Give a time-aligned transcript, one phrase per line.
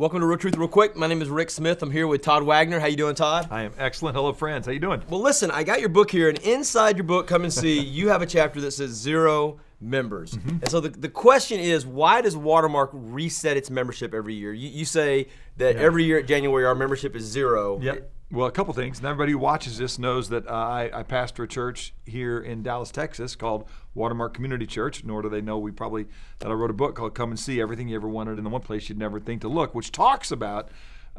[0.00, 0.96] Welcome to Real Truth Real Quick.
[0.96, 1.82] My name is Rick Smith.
[1.82, 2.80] I'm here with Todd Wagner.
[2.80, 3.48] How you doing, Todd?
[3.50, 4.16] I am excellent.
[4.16, 4.64] Hello, friends.
[4.64, 5.02] How you doing?
[5.10, 8.08] Well, listen, I got your book here, and inside your book, come and see, you
[8.08, 10.32] have a chapter that says zero members.
[10.32, 10.48] Mm-hmm.
[10.62, 14.54] And so the, the question is, why does Watermark reset its membership every year?
[14.54, 15.28] You, you say
[15.58, 15.82] that yeah.
[15.82, 17.78] every year at January our membership is zero.
[17.82, 18.10] Yep.
[18.32, 18.98] Well, a couple things.
[18.98, 22.62] And everybody who watches this knows that uh, I, I, pastor a church here in
[22.62, 25.02] Dallas, Texas called Watermark Community Church.
[25.02, 26.06] Nor do they know we probably
[26.38, 28.50] that I wrote a book called "Come and See Everything You Ever Wanted in the
[28.50, 30.68] One Place You'd Never Think to Look," which talks about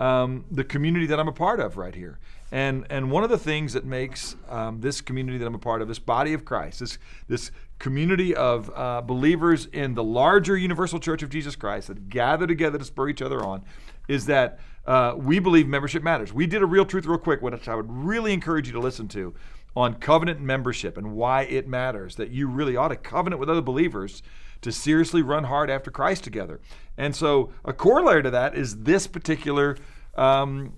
[0.02, 2.18] um, the community that I'm a part of right here.
[2.52, 5.82] And and one of the things that makes um, this community that I'm a part
[5.82, 6.98] of, this body of Christ, this
[7.28, 12.48] this community of uh, believers in the larger universal church of Jesus Christ that gather
[12.48, 13.64] together to spur each other on,
[14.08, 16.34] is that uh, we believe membership matters.
[16.34, 19.08] We did a real truth real quick, which I would really encourage you to listen
[19.10, 19.36] to
[19.76, 22.16] on covenant membership and why it matters.
[22.16, 24.24] That you really ought to covenant with other believers
[24.62, 26.60] to seriously run hard after Christ together.
[26.98, 29.78] And so, a corollary to that is this particular
[30.16, 30.74] um,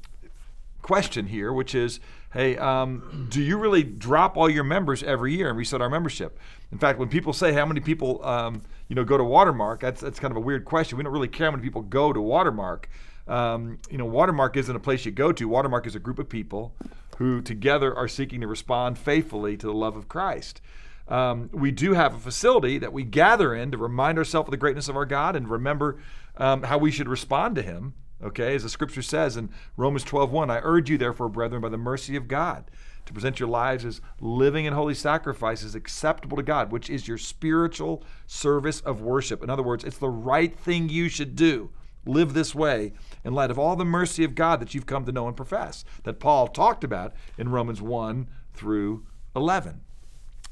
[0.82, 2.00] question here, which is
[2.34, 6.40] hey, um, do you really drop all your members every year and reset our membership?
[6.72, 10.02] In fact, when people say how many people um, you know go to Watermark, that's
[10.02, 10.98] that's kind of a weird question.
[10.98, 12.90] We don't really care how many people go to Watermark
[13.28, 15.48] um, you know, Watermark isn't a place you go to.
[15.48, 16.76] Watermark is a group of people
[17.18, 20.62] who together are seeking to respond faithfully to the love of Christ.
[21.08, 24.58] Um, we do have a facility that we gather in to remind ourselves of the
[24.58, 26.00] greatness of our God and remember
[26.38, 27.94] um, how we should respond to Him.
[28.24, 31.78] Okay, as the Scripture says in Romans 12:1, I urge you, therefore, brethren, by the
[31.78, 32.72] mercy of God,
[33.06, 37.18] to present your lives as living and holy sacrifices acceptable to God, which is your
[37.18, 39.44] spiritual service of worship.
[39.44, 41.70] In other words, it's the right thing you should do
[42.06, 45.12] live this way in light of all the mercy of God that you've come to
[45.12, 49.82] know and profess, that Paul talked about in Romans 1 through 11.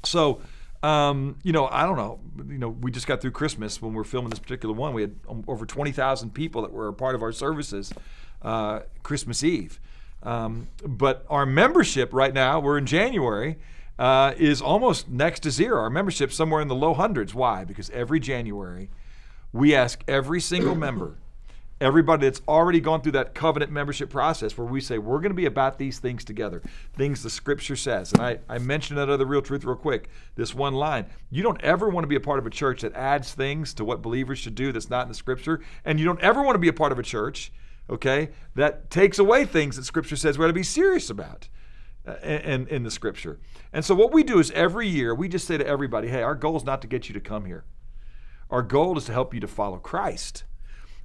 [0.04, 0.40] So,
[0.82, 2.20] um, you know, I don't know.
[2.48, 4.94] You know, we just got through Christmas when we are filming this particular one.
[4.94, 5.14] We had
[5.46, 7.92] over 20,000 people that were a part of our services
[8.42, 9.80] uh, Christmas Eve.
[10.22, 13.58] Um, but our membership right now, we're in January,
[13.98, 15.80] uh, is almost next to zero.
[15.80, 17.34] Our membership somewhere in the low hundreds.
[17.34, 17.64] Why?
[17.64, 18.88] Because every January,
[19.52, 21.18] we ask every single member
[21.82, 25.34] everybody that's already gone through that covenant membership process where we say we're going to
[25.34, 26.62] be about these things together.
[26.94, 28.12] Things the scripture says.
[28.12, 30.08] And i, I mentioned that other real truth real quick.
[30.36, 31.06] This one line.
[31.30, 33.84] You don't ever want to be a part of a church that adds things to
[33.84, 36.60] what believers should do that's not in the scripture and you don't ever want to
[36.60, 37.52] be a part of a church
[37.90, 41.48] okay that takes away things that scripture says we ought to be serious about
[42.06, 43.40] uh, in, in the scripture.
[43.72, 46.36] And so what we do is every year we just say to everybody hey our
[46.36, 47.64] goal is not to get you to come here.
[48.50, 50.44] Our goal is to help you to follow christ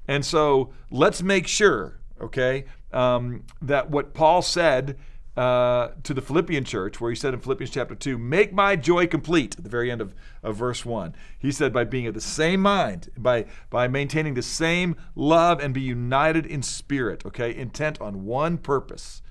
[0.08, 4.98] and so let's make sure, okay, um, that what Paul said
[5.38, 9.06] uh, to the Philippian church, where he said in Philippians chapter 2, make my joy
[9.06, 11.14] complete, at the very end of, of verse 1.
[11.38, 15.76] He said, by being of the same mind, by, by maintaining the same love and
[15.76, 19.22] be united in spirit, okay, intent on one purpose.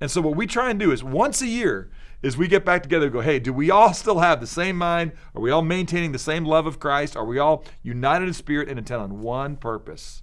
[0.00, 1.90] And so what we try and do is once a year,
[2.22, 4.76] is we get back together and go, hey, do we all still have the same
[4.76, 5.12] mind?
[5.34, 7.16] Are we all maintaining the same love of Christ?
[7.16, 10.22] Are we all united in spirit and intent on one purpose?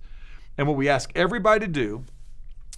[0.58, 2.04] And what we ask everybody to do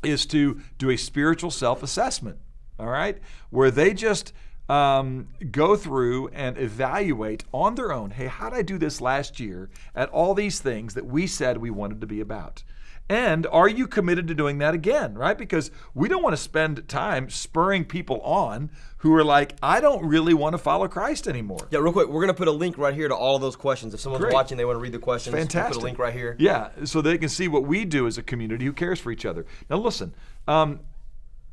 [0.04, 2.38] is to do a spiritual self assessment,
[2.80, 3.18] all right?
[3.50, 4.34] Where they just
[4.70, 9.40] um, go through and evaluate on their own hey, how did I do this last
[9.40, 12.64] year at all these things that we said we wanted to be about?
[13.10, 15.38] And are you committed to doing that again, right?
[15.38, 20.06] Because we don't want to spend time spurring people on who are like, I don't
[20.06, 21.68] really want to follow Christ anymore.
[21.72, 23.56] Yeah, real quick, we're going to put a link right here to all of those
[23.56, 23.94] questions.
[23.94, 24.34] If someone's Great.
[24.34, 25.72] watching, they want to read the questions, Fantastic.
[25.72, 26.36] We'll put a link right here.
[26.38, 29.26] Yeah, so they can see what we do as a community who cares for each
[29.26, 29.46] other.
[29.70, 30.14] Now, listen,
[30.48, 30.82] um,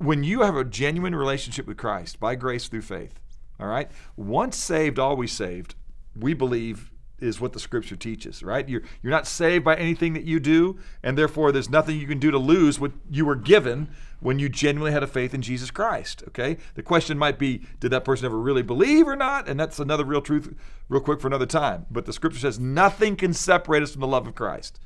[0.07, 3.21] when you have a genuine relationship with Christ by grace through faith,
[3.59, 5.75] all right, once saved, always saved,
[6.17, 8.69] we believe is what the scripture teaches, right?
[8.69, 12.19] You're, you're not saved by anything that you do, and therefore there's nothing you can
[12.19, 13.89] do to lose what you were given
[14.21, 16.57] when you genuinely had a faith in Jesus Christ, okay?
[16.75, 19.49] The question might be, did that person ever really believe or not?
[19.49, 20.55] And that's another real truth,
[20.89, 21.87] real quick for another time.
[21.91, 24.81] But the scripture says nothing can separate us from the love of Christ.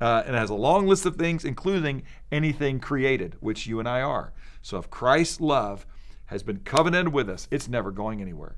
[0.00, 3.88] Uh, and it has a long list of things, including anything created, which you and
[3.88, 4.32] I are.
[4.62, 5.86] So if Christ's love
[6.26, 8.56] has been covenanted with us, it's never going anywhere.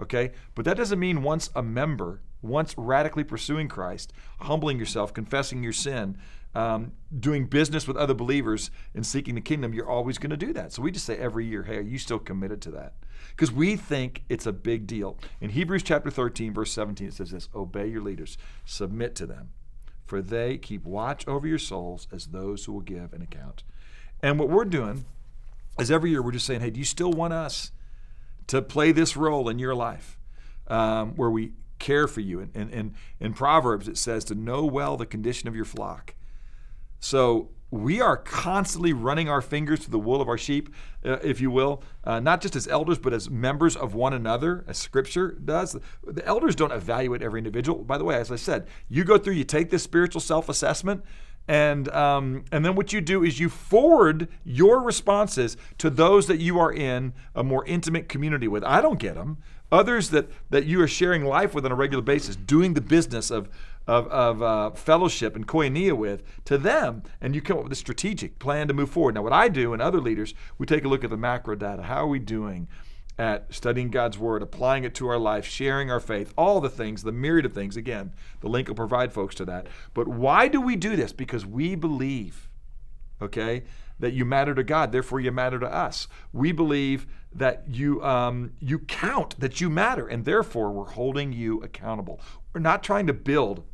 [0.00, 0.32] Okay?
[0.54, 5.72] But that doesn't mean once a member once radically pursuing Christ, humbling yourself, confessing your
[5.72, 6.16] sin,
[6.54, 10.52] um, doing business with other believers, and seeking the kingdom, you're always going to do
[10.52, 10.72] that.
[10.72, 12.94] So we just say every year, hey, are you still committed to that?
[13.30, 15.18] Because we think it's a big deal.
[15.40, 19.50] In Hebrews chapter 13, verse 17, it says this Obey your leaders, submit to them,
[20.08, 23.62] for they keep watch over your souls as those who will give an account.
[24.22, 25.04] And what we're doing
[25.78, 27.72] is every year we're just saying, hey, do you still want us
[28.46, 30.18] to play this role in your life?
[30.66, 32.40] Um, where we care for you.
[32.40, 36.14] And, and, and in Proverbs, it says to know well the condition of your flock.
[37.00, 40.74] So we are constantly running our fingers through the wool of our sheep,
[41.04, 44.64] uh, if you will, uh, not just as elders, but as members of one another,
[44.66, 45.76] as Scripture does.
[46.06, 47.84] The elders don't evaluate every individual.
[47.84, 51.04] By the way, as I said, you go through, you take this spiritual self assessment.
[51.48, 56.38] And um, and then what you do is you forward your responses to those that
[56.38, 58.62] you are in a more intimate community with.
[58.64, 59.38] I don't get them.
[59.72, 63.30] Others that that you are sharing life with on a regular basis, doing the business
[63.30, 63.48] of
[63.86, 67.76] of, of uh, fellowship and koinonia with to them, and you come up with a
[67.76, 69.14] strategic plan to move forward.
[69.14, 71.82] Now, what I do and other leaders, we take a look at the macro data.
[71.84, 72.68] How are we doing?
[73.18, 77.02] At studying God's Word, applying it to our life, sharing our faith, all the things,
[77.02, 77.76] the myriad of things.
[77.76, 79.66] Again, the link will provide folks to that.
[79.92, 81.12] But why do we do this?
[81.12, 82.48] Because we believe,
[83.20, 83.64] okay,
[83.98, 86.06] that you matter to God, therefore you matter to us.
[86.32, 91.60] We believe that you um, you count, that you matter, and therefore we're holding you
[91.62, 92.20] accountable.
[92.52, 93.64] We're not trying to build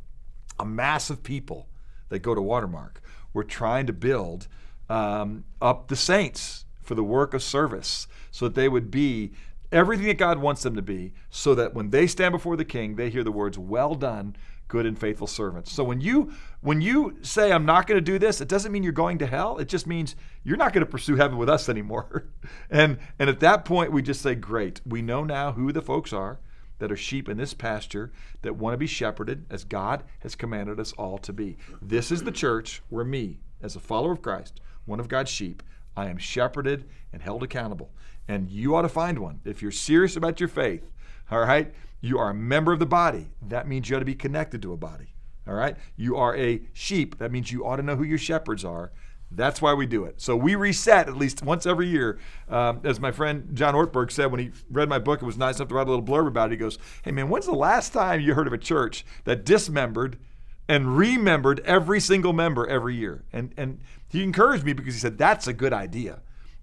[0.59, 1.69] a mass of people
[2.09, 3.01] that go to Watermark.
[3.33, 4.47] We're trying to build
[4.89, 9.31] um, up the saints for the work of service so that they would be
[9.71, 12.95] everything that God wants them to be, so that when they stand before the king,
[12.95, 14.35] they hear the words, Well done,
[14.67, 15.71] good and faithful servants.
[15.71, 18.83] So when you when you say I'm not going to do this, it doesn't mean
[18.83, 19.57] you're going to hell.
[19.57, 22.27] It just means you're not going to pursue heaven with us anymore.
[22.69, 26.13] and and at that point we just say, Great, we know now who the folks
[26.13, 26.39] are
[26.79, 28.11] that are sheep in this pasture
[28.41, 31.57] that want to be shepherded as God has commanded us all to be.
[31.81, 35.63] This is the church where me, as a follower of Christ, one of God's sheep,
[35.95, 37.91] I am shepherded and held accountable.
[38.27, 39.39] And you ought to find one.
[39.45, 40.89] If you're serious about your faith,
[41.31, 43.31] all right, you are a member of the body.
[43.41, 45.13] That means you ought to be connected to a body.
[45.47, 45.77] All right?
[45.95, 47.17] You are a sheep.
[47.19, 48.91] That means you ought to know who your shepherds are.
[49.31, 50.21] That's why we do it.
[50.21, 52.19] So we reset at least once every year.
[52.47, 55.57] Um, as my friend John Ortberg said when he read my book, it was nice
[55.57, 56.51] enough to write a little blurb about it.
[56.51, 60.17] He goes, Hey man, when's the last time you heard of a church that dismembered
[60.67, 63.23] and remembered every single member every year?
[63.31, 66.21] And, and he encouraged me because he said, That's a good idea.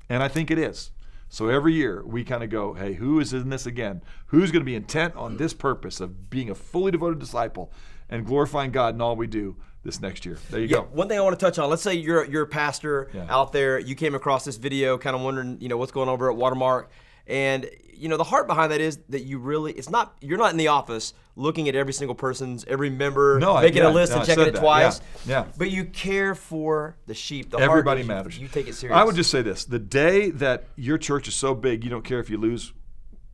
[0.09, 0.91] And I think it is.
[1.29, 4.03] So every year we kind of go, hey, who is in this again?
[4.27, 7.73] Who's going to be intent on this purpose of being a fully devoted disciple
[8.11, 9.57] and glorifying God in all we do?
[9.85, 10.39] this next year.
[10.51, 10.83] There you yeah, go.
[10.93, 11.69] One thing I want to touch on.
[11.69, 13.27] Let's say you're you're a pastor Yeah.
[13.29, 13.79] out there.
[13.81, 16.37] You came across this video, kind of wondering, you know, what's going on over at
[16.37, 16.91] Watermark,
[17.27, 20.51] and you know the heart behind that is that you really it's not you're not
[20.51, 23.93] in the office looking at every single person's every member No, I- making yeah, a
[23.93, 24.61] list no, and checking it that.
[24.61, 25.53] twice Yeah, yeah.
[25.57, 28.39] but you care for the sheep the Everybody is- matters.
[28.39, 31.35] you take it serious I would just say this: the day that your church is
[31.35, 32.73] so big, you don't care if you lose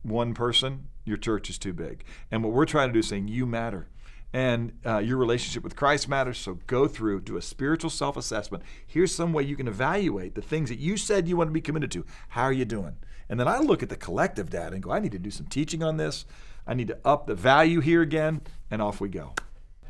[0.03, 0.87] one person.
[1.05, 2.03] Your church is too big.
[2.29, 3.87] And what we're trying to do is saying you matter.
[4.31, 6.37] And uh, your relationship with Christ matters.
[6.37, 8.63] So go through, do a spiritual self assessment.
[8.85, 11.61] Here's some way you can evaluate the things that you said you want to be
[11.61, 12.05] committed to.
[12.29, 12.97] How are you doing?
[13.27, 15.47] And then I look at the collective data and go, I need to do some
[15.47, 16.25] teaching on this.
[16.67, 18.41] I need to up the value here again.
[18.69, 19.33] And off we go.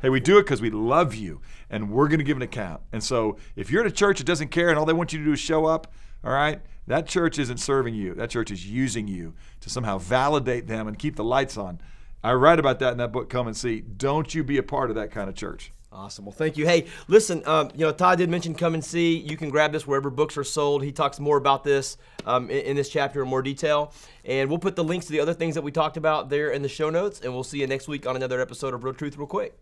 [0.00, 2.80] Hey, we do it because we love you and we're going to give an account.
[2.90, 5.18] And so if you're at a church that doesn't care and all they want you
[5.18, 5.92] to do is show up,
[6.24, 8.14] all right, that church isn't serving you.
[8.14, 11.80] That church is using you to somehow validate them and keep the lights on.
[12.22, 13.80] I write about that in that book, Come and See.
[13.80, 15.72] Don't you be a part of that kind of church.
[15.92, 16.24] Awesome.
[16.24, 16.66] Well, thank you.
[16.66, 19.18] Hey, listen, um, you know, Todd did mention come and see.
[19.18, 20.84] You can grab this wherever books are sold.
[20.84, 21.96] He talks more about this
[22.26, 23.92] um, in, in this chapter in more detail.
[24.24, 26.62] And we'll put the links to the other things that we talked about there in
[26.62, 27.22] the show notes.
[27.22, 29.58] And we'll see you next week on another episode of Real Truth Real Quick.